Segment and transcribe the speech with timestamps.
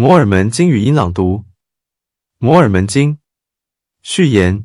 [0.00, 1.44] 摩尔门经语音朗读。
[2.38, 3.18] 摩尔门经
[4.00, 4.64] 序言：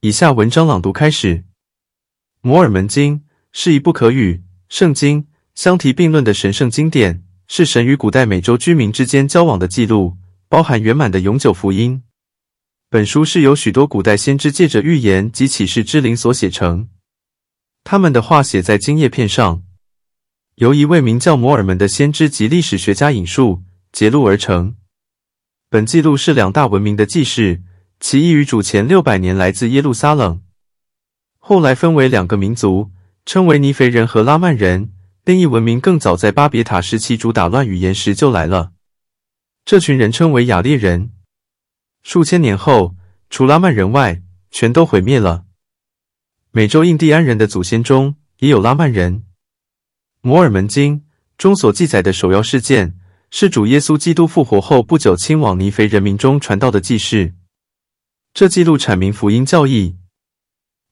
[0.00, 1.44] 以下文章朗读开始。
[2.40, 10.16] 摩尔门经是一部可与圣经相提并论的神圣经典，是神与古代美洲居民之间交往的记录，
[10.48, 12.02] 包含圆满的永久福音。
[12.88, 16.88] 本书是由许多古代先知借着预言及启示之灵所写成，
[17.84, 19.62] 他们的话写在金叶片上，
[20.54, 23.64] 由一位名叫摩尔门的先知及历史学家引述。
[23.92, 24.76] 揭录而成。
[25.68, 27.62] 本记录是两大文明的记事，
[28.00, 30.42] 其一于主前六百年来自耶路撒冷，
[31.38, 32.90] 后来分为两个民族，
[33.24, 34.92] 称为尼腓人和拉曼人。
[35.24, 38.72] 另一文明更早在巴别塔时期主打乱语言时就来了，
[39.64, 41.12] 这群人称为雅列人。
[42.02, 42.96] 数千年后，
[43.28, 45.44] 除拉曼人外，全都毁灭了。
[46.50, 49.24] 美洲印第安人的祖先中也有拉曼人。
[50.22, 51.04] 摩尔门经
[51.38, 52.99] 中所记载的首要事件。
[53.32, 57.34] 是主耶稣基督复活后不久，亲往尼腓人民中传道的记事。
[58.34, 59.96] 这记录阐明福音教义，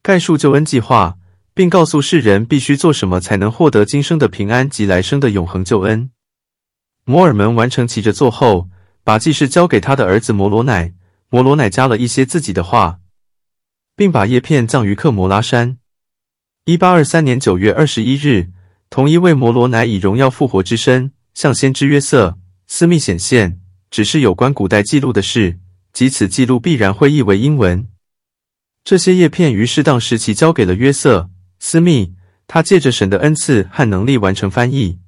[0.02, 1.18] 概述救恩计划，
[1.52, 6.10] 并告诉世人必须做什么才能获得今生的平安及来生的永恒救恩。
[7.04, 8.68] 摩尔门完成其着作后，
[9.02, 10.94] 把记事交给他的儿子摩罗乃。
[11.30, 13.00] 摩罗乃加了一些自己的话，
[13.96, 15.78] 并把叶片葬于克摩拉山。
[16.64, 18.50] 一八二三年九月二十一日，
[18.88, 21.12] 同一位摩罗乃以荣耀复活之身。
[21.38, 22.36] 向先知约瑟
[22.66, 23.60] 私密显现，
[23.92, 25.60] 只是有关古代记录的事，
[25.92, 27.86] 即此记录必然会译为英文。
[28.82, 31.30] 这些叶片于适当时期交给了约瑟
[31.60, 32.12] 私密，
[32.48, 34.98] 他借着神的恩赐和能力完成翻译。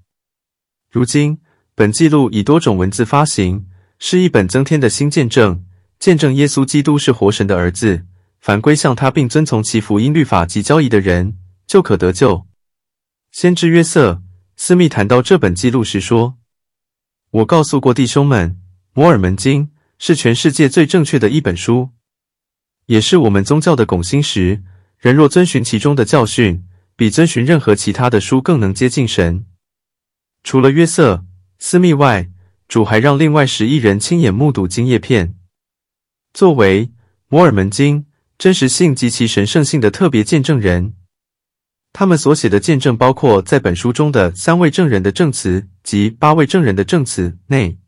[0.89, 1.39] 如今，
[1.75, 3.67] 本记录以多种文字发行，
[3.99, 5.65] 是一本增添的新见证，
[5.99, 8.07] 见证耶稣基督是活神的儿子。
[8.39, 12.47] 凡归向他并遵从其福音律法及交易的人，就可得救。
[13.33, 14.23] 先知约瑟。
[14.63, 16.37] 斯密谈到这本记录时说
[17.33, 18.51] ：“我告诉过弟兄们，
[18.93, 19.65] 《摩尔门经》
[19.99, 21.93] 是全世界最正确的一本书，
[22.85, 24.63] 也是我们宗教的拱心石。
[24.99, 29.47] 人若遵循其中的教训，比遵循任何其他的书更能接近神。
[30.45, 31.25] 除了约瑟、
[31.59, 32.29] 斯密外，
[32.69, 35.37] 主还让另外十一人亲眼目睹金叶片，
[36.35, 36.87] 作为
[37.29, 38.03] 《摩尔门经》
[38.37, 40.97] 真实性及其神圣性的特别见证人。”
[41.93, 47.79] 他们所写的见证包括在本书中的三位证人的证词及八位证人的证词内。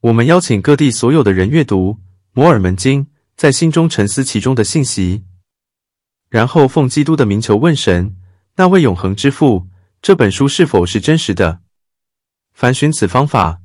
[0.00, 1.92] 我们邀请各地所有的人阅读
[2.32, 3.04] 《摩尔门经》，
[3.36, 5.24] 在心中沉思其中的信息，
[6.28, 8.14] 然后奉基督的名求问神，
[8.56, 9.66] 那位永恒之父，
[10.02, 11.60] 这本书是否是真实的？
[12.52, 13.60] 凡寻此方法，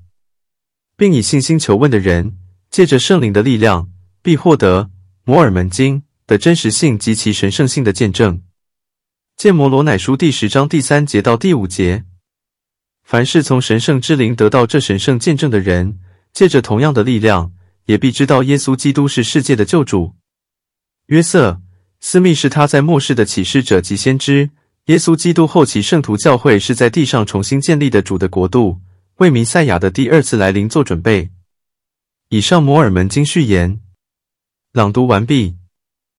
[0.96, 2.38] 并以信心求问的人，
[2.70, 3.90] 借着圣灵的力量，
[4.22, 4.84] 必获得
[5.26, 8.42] 《摩尔门经》的真实性及其神圣性的见证。
[9.42, 12.06] 见摩罗乃书第十章第三节到第五节。
[13.02, 15.98] 凡是从神圣之灵得到这神圣见证的人，
[16.32, 17.52] 借着同样的力量，
[17.86, 20.14] 也必知道耶稣基督是世界的救主。
[21.08, 21.60] 约瑟
[22.00, 24.52] 斯密是他在末世的启示者及先知。
[24.86, 28.80] 耶稣基督后期圣徒教会是在地上重新建立的主的国度，
[29.16, 31.32] 为弥赛亚的第二次来临做准备。
[32.30, 33.82] 以上摩尔门经序言
[34.72, 35.61] 朗读完毕。